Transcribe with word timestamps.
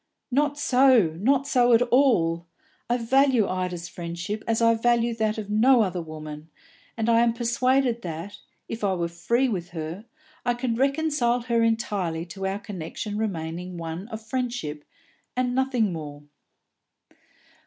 "Not 0.31 0.57
so, 0.57 1.15
not 1.19 1.45
so 1.45 1.73
at 1.73 1.81
all! 1.83 2.47
I 2.89 2.97
value 2.97 3.47
Ida's 3.47 3.87
friendship 3.87 4.43
as 4.47 4.59
I 4.59 4.73
value 4.73 5.13
that 5.17 5.37
of 5.37 5.51
no 5.51 5.83
other 5.83 6.01
woman, 6.01 6.49
and 6.97 7.07
I 7.07 7.19
am 7.19 7.33
persuaded 7.33 8.01
that, 8.01 8.39
if 8.67 8.83
I 8.83 8.95
were 8.95 9.07
free 9.07 9.47
with 9.47 9.69
her, 9.77 10.05
I 10.43 10.55
could 10.55 10.79
reconcile 10.79 11.41
her 11.41 11.61
entirely 11.61 12.25
to 12.29 12.47
our 12.47 12.57
connection 12.57 13.15
remaining 13.15 13.77
one 13.77 14.07
of 14.07 14.23
friendship, 14.25 14.85
and 15.37 15.53
nothing 15.53 15.93
more." 15.93 16.23